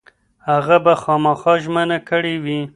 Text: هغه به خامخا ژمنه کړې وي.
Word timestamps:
هغه 0.49 0.77
به 0.85 0.93
خامخا 1.01 1.53
ژمنه 1.63 1.97
کړې 2.09 2.35
وي. 2.43 2.61